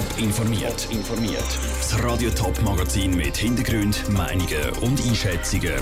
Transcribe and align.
Top 0.00 0.18
informiert. 0.18 0.88
informiert. 0.90 1.44
Das 1.76 2.02
Radio 2.02 2.30
Top 2.30 2.58
Magazin 2.62 3.14
mit 3.14 3.36
Hintergrund, 3.36 4.08
Meinungen 4.08 4.70
und 4.80 4.98
Einschätzungen 4.98 5.74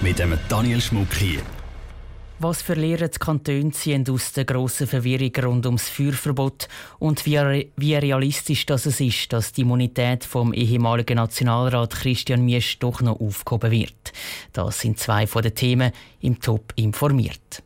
mit 0.00 0.18
dem 0.18 0.36
Daniel 0.48 0.80
Schmuck 0.80 1.14
hier. 1.14 1.40
Was 2.40 2.62
verlieren 2.62 3.08
die 3.14 3.18
Kantone 3.20 3.70
ziehen 3.70 4.04
aus 4.10 4.32
der 4.32 4.44
grossen 4.44 4.88
Verwirrung 4.88 5.30
rund 5.44 5.66
ums 5.66 5.88
Feuerverbot 5.88 6.66
und 6.98 7.24
wie, 7.26 7.70
wie 7.76 7.94
realistisch 7.94 8.66
das 8.66 8.86
es 8.86 8.98
ist, 8.98 9.32
dass 9.32 9.52
die 9.52 9.60
Immunität 9.60 10.24
vom 10.24 10.52
ehemaligen 10.52 11.14
Nationalrat 11.14 11.94
Christian 11.94 12.44
Miesch 12.44 12.80
doch 12.80 13.02
noch 13.02 13.20
aufgehoben 13.20 13.70
wird. 13.70 14.12
Das 14.52 14.80
sind 14.80 14.98
zwei 14.98 15.28
von 15.28 15.42
den 15.42 15.54
Themen 15.54 15.92
im 16.20 16.40
Top 16.40 16.72
informiert. 16.74 17.62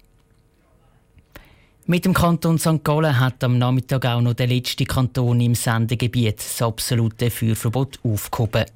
Mit 1.91 2.05
dem 2.05 2.13
Kanton 2.13 2.59
St. 2.59 2.85
Gallen 2.85 3.19
hat 3.19 3.43
am 3.43 3.57
Nachmittag 3.57 4.05
auch 4.05 4.21
noch 4.21 4.35
der 4.35 4.47
letzte 4.47 4.85
Kanton 4.85 5.41
im 5.41 5.55
Sendegebiet 5.55 6.37
das 6.37 6.61
absolute 6.61 7.31
Feuerverbot 7.31 7.99
aufgehoben. 8.03 8.67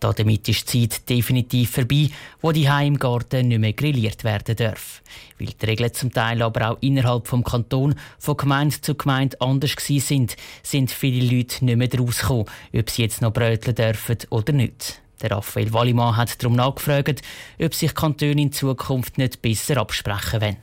Damit 0.00 0.48
ist 0.48 0.72
die 0.72 0.88
Zeit 0.88 1.06
definitiv 1.06 1.72
vorbei, 1.72 2.08
wo 2.40 2.50
die 2.50 2.64
im 2.64 2.98
Garten 2.98 3.48
nicht 3.48 3.58
mehr 3.58 3.74
grilliert 3.74 4.24
werden 4.24 4.56
darf. 4.56 5.02
Weil 5.38 5.48
die 5.48 5.66
Regeln 5.66 5.92
zum 5.92 6.14
Teil 6.14 6.40
aber 6.40 6.70
auch 6.70 6.78
innerhalb 6.80 7.26
vom 7.26 7.44
Kanton 7.44 7.94
von 8.18 8.38
Gemeinde 8.38 8.80
zu 8.80 8.94
Gemeinde 8.94 9.38
anders 9.42 9.76
sind, 9.78 10.34
sind 10.62 10.90
viele 10.90 11.26
Leute 11.26 11.66
nicht 11.66 11.76
mehr 11.76 12.00
rausgekommen, 12.00 12.46
ob 12.74 12.88
sie 12.88 13.02
jetzt 13.02 13.20
noch 13.20 13.34
bröteln 13.34 13.74
dürfen 13.74 14.16
oder 14.30 14.54
nicht. 14.54 15.02
Der 15.20 15.32
Raphael 15.32 15.74
Wallimann 15.74 16.16
hat 16.16 16.42
darum 16.42 16.56
nachgefragt, 16.56 17.20
ob 17.60 17.74
sich 17.74 17.94
Kantone 17.94 18.40
in 18.40 18.50
Zukunft 18.50 19.18
nicht 19.18 19.42
besser 19.42 19.76
absprechen 19.76 20.40
wollen. 20.40 20.56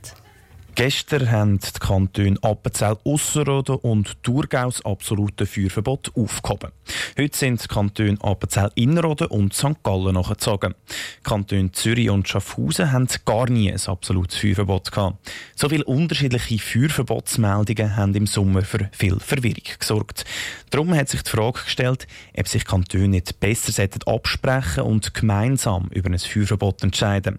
Gestern 0.82 1.30
haben 1.30 1.58
die 1.58 1.78
Kantone 1.78 2.38
Appenzell 2.40 2.96
Ausserrhoden 3.04 3.76
und 3.76 4.22
Thurgau 4.22 4.64
das 4.64 4.82
absolute 4.82 5.44
Feuerverbot 5.44 6.10
aufgehoben. 6.16 6.70
Heute 7.18 7.36
sind 7.36 7.62
die 7.62 7.68
Kantone 7.68 8.16
Appenzell 8.22 8.70
Innerrhoden 8.76 9.26
und 9.26 9.52
St. 9.52 9.82
Gallen 9.82 10.14
nachgezogen. 10.14 10.74
Die 11.18 11.22
Kantone 11.22 11.70
Zürich 11.72 12.08
und 12.08 12.26
Schaffhausen 12.26 12.92
haben 12.92 13.08
gar 13.26 13.50
nie 13.50 13.70
ein 13.70 13.78
absolutes 13.78 14.38
Feuerverbot 14.38 14.90
gehabt. 14.90 15.18
So 15.54 15.68
viele 15.68 15.84
unterschiedliche 15.84 16.58
Feuerverbotsmeldungen 16.58 17.96
haben 17.96 18.14
im 18.14 18.26
Sommer 18.26 18.62
für 18.62 18.88
viel 18.92 19.20
Verwirrung 19.20 19.64
gesorgt. 19.78 20.24
Darum 20.70 20.94
hat 20.94 21.10
sich 21.10 21.22
die 21.22 21.30
Frage 21.30 21.60
gestellt, 21.62 22.06
ob 22.38 22.48
sich 22.48 22.64
Kantone 22.64 23.08
nicht 23.08 23.38
besser 23.38 23.86
absprechen 24.06 24.84
und 24.84 25.12
gemeinsam 25.12 25.90
über 25.92 26.08
ein 26.08 26.18
Feuerverbot 26.18 26.82
entscheiden. 26.82 27.38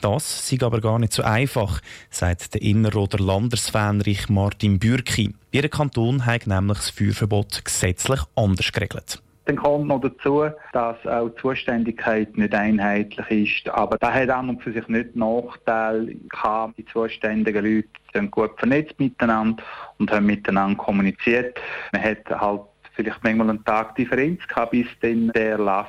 Das 0.00 0.48
sei 0.48 0.56
aber 0.62 0.80
gar 0.80 0.98
nicht 0.98 1.12
so 1.12 1.22
einfach, 1.22 1.80
sagt 2.10 2.54
der 2.54 2.62
Innerrhoder 2.80 3.18
Landesfähnrich 3.18 4.30
Martin 4.30 4.78
Bürki. 4.78 5.34
Ihr 5.52 5.68
Kanton 5.68 6.24
hat 6.24 6.46
nämlich 6.46 6.78
das 6.78 6.88
Feuerverbot 6.88 7.62
gesetzlich 7.62 8.20
anders 8.34 8.72
geregelt. 8.72 9.22
Dann 9.44 9.56
kommt 9.56 9.88
noch 9.88 10.00
dazu, 10.00 10.46
dass 10.72 10.96
auch 11.06 11.28
die 11.28 11.42
Zuständigkeit 11.42 12.38
nicht 12.38 12.54
einheitlich 12.54 13.28
ist. 13.30 13.68
Aber 13.68 13.98
da 13.98 14.10
hat 14.10 14.30
an 14.30 14.48
und 14.48 14.62
für 14.62 14.72
sich 14.72 14.88
nicht 14.88 15.14
Nachteil 15.14 16.16
gehabt. 16.30 16.78
Die 16.78 16.86
zuständigen 16.86 17.62
Leute 17.62 17.88
sind 18.14 18.30
gut 18.30 18.52
vernetzt 18.56 18.98
miteinander 18.98 19.62
und 19.98 20.10
haben 20.10 20.24
miteinander 20.24 20.82
kommuniziert. 20.82 21.60
Man 21.92 22.02
hat 22.02 22.30
halt 22.30 22.62
vielleicht 22.94 23.22
manchmal 23.22 23.50
einen 23.50 23.64
Tag 23.66 23.94
Differenz 23.96 24.40
gehabt, 24.48 24.70
bis 24.70 24.86
dann 25.02 25.28
der 25.34 25.50
Erlass 25.50 25.88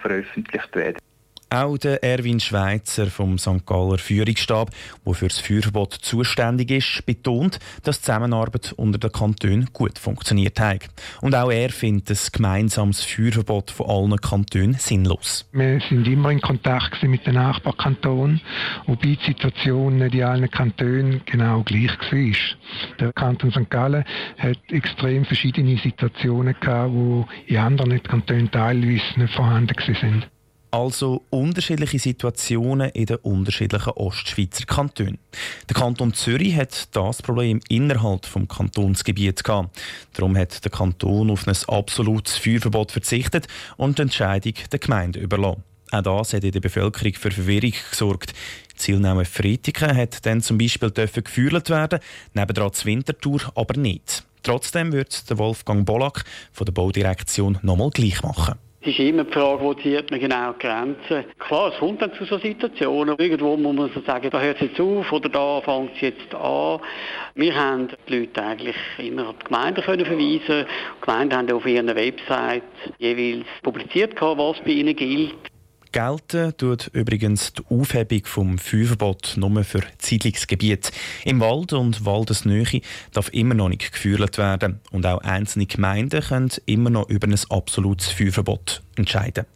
veröffentlicht 0.00 0.76
werden 0.76 0.98
auch 1.50 1.76
der 1.78 2.02
Erwin 2.04 2.40
Schweizer 2.40 3.06
vom 3.06 3.38
St. 3.38 3.66
Galler 3.66 3.98
Führungsstab, 3.98 4.70
der 5.04 5.14
für 5.14 5.28
das 5.28 5.40
Feuerverbot 5.40 5.94
zuständig 5.94 6.70
ist, 6.70 7.04
betont, 7.06 7.58
dass 7.82 7.98
die 7.98 8.06
Zusammenarbeit 8.06 8.72
unter 8.76 8.98
den 8.98 9.12
Kantonen 9.12 9.68
gut 9.72 9.98
funktioniert 9.98 10.60
hat. 10.60 10.88
Und 11.20 11.34
auch 11.34 11.50
er 11.50 11.70
findet 11.70 12.10
ein 12.10 12.18
gemeinsames 12.32 13.02
Feuerverbot 13.02 13.70
von 13.70 13.88
allen 13.88 14.16
Kantonen 14.20 14.74
sinnlos. 14.74 15.48
Wir 15.52 15.80
sind 15.88 16.06
immer 16.06 16.30
in 16.30 16.40
Kontakt 16.40 17.02
mit 17.02 17.26
den 17.26 17.34
Nachbarkantonen, 17.34 18.40
wobei 18.86 19.16
die 19.16 19.26
Situation 19.26 20.00
in 20.00 20.22
allen 20.22 20.50
Kantonen 20.50 21.22
genau 21.26 21.62
gleich 21.62 21.90
war. 22.00 22.96
Der 23.00 23.12
Kanton 23.12 23.50
St. 23.50 23.68
Gallen 23.70 24.04
hat 24.38 24.58
extrem 24.68 25.24
verschiedene 25.24 25.78
Situationen 25.78 26.54
gehabt, 26.60 26.92
wo 26.92 27.26
in 27.46 27.56
anderen 27.56 28.02
Kantonen 28.02 28.50
teilweise 28.50 29.02
nicht 29.16 29.34
vorhanden 29.34 29.74
sind. 30.00 30.28
Also 30.72 31.24
unterschiedliche 31.30 31.98
Situationen 31.98 32.90
in 32.90 33.06
den 33.06 33.16
unterschiedlichen 33.16 33.90
Ostschweizer 33.90 34.66
Kantonen. 34.66 35.18
Der 35.68 35.74
Kanton 35.74 36.14
Zürich 36.14 36.54
hat 36.54 36.94
das 36.94 37.22
Problem 37.22 37.60
innerhalb 37.68 38.22
des 38.22 38.48
Kantonsgebiets 38.48 39.42
gehabt. 39.42 39.76
Darum 40.12 40.36
hat 40.36 40.64
der 40.64 40.70
Kanton 40.70 41.30
auf 41.30 41.48
ein 41.48 41.56
absolutes 41.66 42.36
Feuerverbot 42.36 42.92
verzichtet 42.92 43.48
und 43.78 43.98
die 43.98 44.02
Entscheidung 44.02 44.54
der 44.70 44.78
Gemeinde 44.78 45.18
überlassen. 45.18 45.64
Auch 45.90 46.02
das 46.02 46.34
hat 46.34 46.44
in 46.44 46.52
der 46.52 46.60
Bevölkerung 46.60 47.14
für 47.14 47.32
Verwirrung 47.32 47.72
gesorgt. 47.90 48.32
Zielnahme 48.76 49.24
Fretiken 49.24 49.96
hat 49.96 50.24
dann 50.24 50.40
zum 50.40 50.56
Beispiel 50.56 50.90
geführt 50.92 51.68
werden, 51.68 51.98
nebendran 52.32 52.70
das 52.70 52.86
Winterthur 52.86 53.40
aber 53.56 53.76
nicht. 53.76 54.24
Trotzdem 54.44 54.92
wird 54.92 55.28
der 55.28 55.38
Wolfgang 55.38 55.84
Bollack 55.84 56.24
von 56.52 56.64
der 56.64 56.72
Baudirektion 56.72 57.58
nochmal 57.62 57.90
gleich 57.90 58.22
machen. 58.22 58.54
Es 58.82 58.88
ist 58.88 58.98
immer 58.98 59.24
die 59.24 59.32
Frage, 59.32 59.60
wo 59.60 59.74
zieht 59.74 60.10
man 60.10 60.18
genau 60.18 60.52
die 60.54 60.66
Grenzen. 60.66 61.26
Klar, 61.38 61.70
es 61.70 61.78
kommt 61.78 62.00
dann 62.00 62.14
zu 62.14 62.24
so 62.24 62.38
Situationen. 62.38 63.14
Irgendwo 63.18 63.54
muss 63.54 63.76
man 63.76 63.90
so 63.92 64.00
sagen, 64.00 64.30
da 64.30 64.40
hört 64.40 64.56
es 64.56 64.68
jetzt 64.68 64.80
auf 64.80 65.12
oder 65.12 65.28
da 65.28 65.60
fängt 65.60 65.96
es 65.96 66.00
jetzt 66.00 66.34
an. 66.34 66.80
Wir 67.34 67.54
haben 67.54 67.88
die 68.08 68.20
Leute 68.20 68.42
eigentlich 68.42 68.76
innerhalb 68.96 69.38
der 69.40 69.48
Gemeinde 69.48 69.82
können 69.82 70.06
verweisen. 70.06 70.66
Die 70.96 71.00
Gemeinden 71.02 71.36
haben 71.36 71.52
auf 71.52 71.66
ihren 71.66 71.94
Website 71.94 72.62
jeweils 72.96 73.44
publiziert, 73.62 74.18
was 74.18 74.58
bei 74.60 74.70
ihnen 74.70 74.96
gilt. 74.96 75.49
Gelten 75.92 76.56
tut 76.56 76.88
übrigens 76.92 77.52
die 77.52 77.62
Aufhebung 77.68 78.24
vom 78.24 78.58
Feuerverbot 78.58 79.34
nur 79.36 79.64
für 79.64 79.82
Siedlungsgebiete. 79.98 80.92
Im 81.24 81.40
Wald 81.40 81.72
und 81.72 82.04
Waldesnähe 82.04 82.80
darf 83.12 83.28
immer 83.30 83.54
noch 83.54 83.68
nicht 83.68 83.92
geführt 83.92 84.38
werden. 84.38 84.80
Und 84.92 85.04
auch 85.04 85.20
einzelne 85.22 85.66
Gemeinden 85.66 86.22
können 86.22 86.52
immer 86.66 86.90
noch 86.90 87.08
über 87.08 87.26
ein 87.26 87.38
absolutes 87.48 88.08
Feuerverbot 88.08 88.82
entscheiden. 88.96 89.46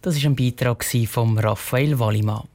Das 0.00 0.16
war 0.16 0.30
ein 0.30 0.36
Beitrag 0.36 0.82
von 0.84 1.38
Raphael 1.38 1.98
Wallimann. 1.98 2.49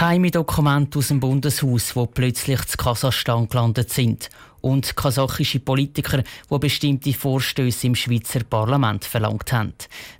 Keine 0.00 0.30
Dokumente 0.30 0.98
aus 0.98 1.08
dem 1.08 1.20
Bundeshaus, 1.20 1.94
wo 1.94 2.06
plötzlich 2.06 2.64
zu 2.64 2.78
Kasachstan 2.78 3.50
gelandet 3.50 3.90
sind 3.90 4.30
und 4.62 4.96
kasachische 4.96 5.60
Politiker, 5.60 6.22
die 6.50 6.58
bestimmte 6.58 7.12
Vorstöße 7.12 7.86
im 7.86 7.94
Schweizer 7.94 8.42
Parlament 8.44 9.04
verlangt 9.04 9.52
haben. 9.52 9.74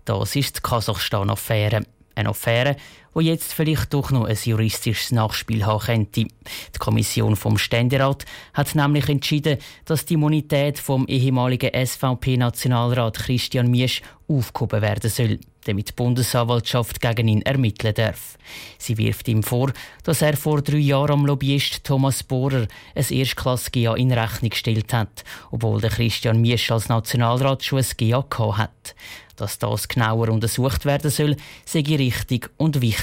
Das 0.04 0.36
ist 0.36 0.58
die 0.58 0.60
Kasachstan-Affäre. 0.60 1.86
Eine 2.14 2.28
Affäre, 2.28 2.76
wo 3.14 3.20
jetzt 3.20 3.52
vielleicht 3.52 3.92
doch 3.92 4.10
noch 4.10 4.24
ein 4.24 4.38
juristisches 4.42 5.12
Nachspiel 5.12 5.66
haben 5.66 5.84
könnte. 5.84 6.22
Die 6.22 6.78
Kommission 6.78 7.36
vom 7.36 7.58
Ständerat 7.58 8.24
hat 8.54 8.74
nämlich 8.74 9.08
entschieden, 9.08 9.58
dass 9.84 10.04
die 10.04 10.14
Immunität 10.14 10.78
vom 10.78 11.06
ehemaligen 11.06 11.70
SVP-Nationalrat 11.74 13.18
Christian 13.18 13.70
Miesch 13.70 14.02
aufgehoben 14.28 14.82
werden 14.82 15.10
soll, 15.10 15.40
damit 15.64 15.88
die 15.88 15.92
Bundesanwaltschaft 15.92 17.00
gegen 17.00 17.28
ihn 17.28 17.42
ermitteln 17.42 17.94
darf. 17.94 18.38
Sie 18.78 18.96
wirft 18.96 19.28
ihm 19.28 19.42
vor, 19.42 19.72
dass 20.04 20.22
er 20.22 20.36
vor 20.36 20.62
drei 20.62 20.78
Jahren 20.78 21.12
am 21.12 21.26
Lobbyist 21.26 21.84
Thomas 21.84 22.22
Bohrer 22.22 22.66
ein 22.94 23.04
Erstklass-GA 23.08 23.94
in 23.94 24.12
Rechnung 24.12 24.50
gestellt 24.50 24.92
hat, 24.92 25.24
obwohl 25.50 25.80
der 25.80 25.90
Christian 25.90 26.40
Miesch 26.40 26.70
als 26.70 26.88
Nationalrat 26.88 27.64
schon 27.64 27.80
ein 27.80 27.86
GA 27.96 28.24
hat. 28.56 28.94
Dass 29.36 29.58
das 29.58 29.88
genauer 29.88 30.28
untersucht 30.28 30.84
werden 30.84 31.10
soll, 31.10 31.36
sei 31.64 31.80
richtig 31.80 32.50
und 32.56 32.80
wichtig, 32.82 32.99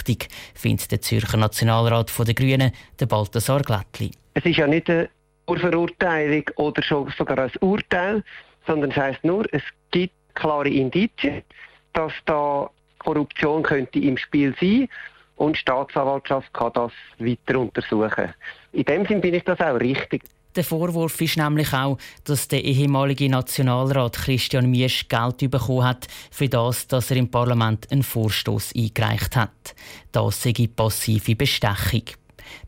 findet 0.53 0.91
der 0.91 1.01
Zürcher 1.01 1.37
Nationalrat 1.37 2.11
der 2.25 2.33
Grünen, 2.33 2.71
der 2.99 3.05
Balthasar 3.05 3.61
Glättli. 3.61 4.11
Es 4.33 4.45
ist 4.45 4.57
ja 4.57 4.67
nicht 4.67 4.89
eine 4.89 5.09
Verurteilung 5.47 6.43
oder 6.55 6.81
sogar 6.83 7.39
ein 7.39 7.51
Urteil, 7.61 8.23
sondern 8.65 8.91
es 8.91 8.97
heisst 8.97 9.23
nur, 9.23 9.45
es 9.51 9.63
gibt 9.91 10.13
klare 10.35 10.69
Indizien, 10.69 11.43
dass 11.93 12.13
da 12.25 12.69
Korruption 12.99 13.63
könnte 13.63 13.99
im 13.99 14.17
Spiel 14.17 14.53
sein 14.59 14.87
und 15.37 15.55
die 15.55 15.59
Staatsanwaltschaft 15.59 16.53
kann 16.53 16.73
das 16.73 16.91
weiter 17.19 17.59
untersuchen. 17.59 18.33
In 18.73 18.83
dem 18.83 19.05
Sinne 19.05 19.21
bin 19.21 19.33
ich 19.33 19.43
das 19.43 19.59
auch 19.59 19.79
richtig. 19.79 20.23
Der 20.57 20.63
Vorwurf 20.63 21.21
ist 21.21 21.37
nämlich 21.37 21.71
auch, 21.71 21.99
dass 22.23 22.47
der 22.47 22.63
ehemalige 22.63 23.29
Nationalrat 23.29 24.13
Christian 24.13 24.71
Miesch 24.71 25.07
Geld 25.07 25.51
bekommen 25.51 25.83
hat 25.83 26.07
für 26.31 26.49
das, 26.49 26.87
dass 26.87 27.11
er 27.11 27.17
im 27.17 27.29
Parlament 27.29 27.91
einen 27.91 28.01
Vorstoß 28.01 28.73
eingereicht 28.75 29.35
hat. 29.35 29.75
Das 30.11 30.41
sei 30.41 30.67
passive 30.75 31.35
Bestechung. 31.35 32.01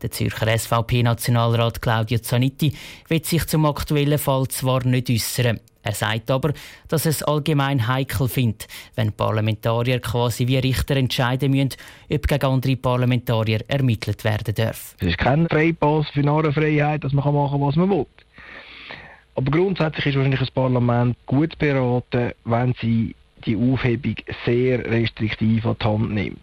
Der 0.02 0.12
Zürcher 0.12 0.58
SVP-Nationalrat 0.58 1.82
Claudio 1.82 2.20
Zanetti 2.20 2.74
wird 3.08 3.26
sich 3.26 3.46
zum 3.48 3.66
aktuellen 3.66 4.18
Fall 4.18 4.48
zwar 4.48 4.86
nicht 4.86 5.10
äußern. 5.10 5.60
Er 5.82 5.94
sagt 5.94 6.30
aber, 6.30 6.54
dass 6.90 7.06
es 7.06 7.24
allgemein 7.24 7.88
heikel 7.88 8.28
findet, 8.28 8.68
wenn 8.96 9.14
Parlamentarier 9.14 10.00
quasi 10.00 10.46
wie 10.46 10.58
Richter 10.58 10.98
entscheiden 10.98 11.52
müssen, 11.52 11.78
ob 12.12 12.28
gegen 12.28 12.46
andere 12.46 12.76
Parlamentarier 12.76 13.62
ermittelt 13.68 14.24
werden 14.24 14.54
darf. 14.54 14.96
Es 15.00 15.08
ist 15.08 15.18
kein 15.18 15.48
Freipass 15.48 16.08
für 16.10 16.22
Narrenfreiheit, 16.22 17.04
dass 17.04 17.14
man 17.14 17.34
machen 17.34 17.52
kann, 17.52 17.62
was 17.62 17.76
man 17.76 17.90
will. 17.90 18.06
Aber 19.36 19.52
grundsätzlich 19.52 20.08
ist 20.08 20.16
wahrscheinlich 20.16 20.42
das 20.42 20.52
Parlament 20.52 21.16
gut 21.26 21.58
beraten, 21.58 22.34
wenn 22.44 22.76
sie 22.82 23.16
die 23.46 23.56
Aufhebung 23.56 24.16
sehr 24.46 24.86
restriktiv 24.86 25.66
an 25.66 25.78
die 25.82 25.86
Hand 25.86 26.12
nimmt. 26.12 26.40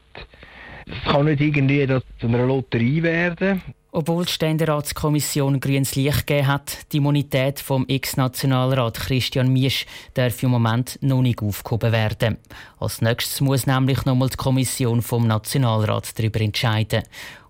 Es 0.86 1.12
kann 1.12 1.26
nicht 1.26 1.40
irgendwie 1.40 1.86
zu 2.20 2.26
einer 2.26 2.46
Lotterie 2.46 3.02
werden. 3.02 3.60
Obwohl 3.90 4.26
die 4.26 4.32
Ständeratskommission 4.32 5.58
grünes 5.58 5.96
Licht 5.96 6.26
gegeben 6.26 6.46
hat, 6.48 6.92
die 6.92 6.98
Immunität 6.98 7.60
vom 7.60 7.86
Ex-Nationalrat 7.88 9.00
Christian 9.00 9.52
Miesch 9.52 9.86
darf 10.14 10.42
im 10.42 10.50
Moment 10.50 10.98
noch 11.00 11.22
nicht 11.22 11.42
aufgehoben 11.42 11.92
werden. 11.92 12.36
Als 12.78 13.00
nächstes 13.00 13.40
muss 13.40 13.66
nämlich 13.66 14.04
nochmal 14.04 14.28
die 14.28 14.36
Kommission 14.36 15.00
vom 15.00 15.26
Nationalrat 15.26 16.18
darüber 16.18 16.40
entscheiden. 16.40 17.04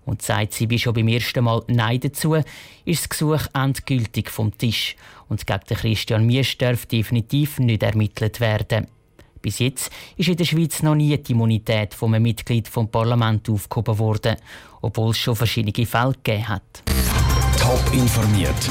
Und 0.05 0.21
sagt 0.21 0.53
sie 0.53 0.69
wie 0.69 0.79
schon 0.79 0.93
beim 0.93 1.09
ersten 1.09 1.43
Mal 1.43 1.63
Nein 1.67 1.99
dazu, 1.99 2.35
ist 2.85 3.01
das 3.01 3.09
Gesuch 3.09 3.41
endgültig 3.53 4.29
vom 4.29 4.57
Tisch. 4.57 4.95
Und 5.27 5.45
gegen 5.45 5.65
Christian 5.65 6.25
Miesch 6.25 6.57
darf 6.57 6.85
definitiv 6.85 7.59
nicht 7.59 7.83
ermittelt 7.83 8.39
werden. 8.39 8.87
Bis 9.41 9.59
jetzt 9.59 9.91
ist 10.15 10.29
in 10.29 10.37
der 10.37 10.45
Schweiz 10.45 10.81
noch 10.83 10.95
nie 10.95 11.17
die 11.17 11.31
Immunität 11.31 11.93
von 11.93 12.13
einem 12.13 12.23
Mitglied 12.23 12.67
vom 12.67 12.89
Parlament 12.89 13.49
aufgehoben 13.49 13.99
worden, 13.99 14.35
obwohl 14.81 15.11
es 15.11 15.17
schon 15.17 15.35
verschiedene 15.35 15.85
Fälle 15.85 16.13
gegeben 16.13 16.47
hat. 16.47 16.83
Top 17.59 17.93
informiert, 17.93 18.69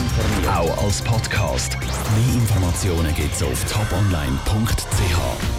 auch 0.48 0.84
als 0.84 1.02
Podcast. 1.02 1.76
Mehr 1.80 2.34
Informationen 2.34 3.14
gibt 3.14 3.34
es 3.34 3.42
auf 3.42 3.64
toponline.ch. 3.72 5.55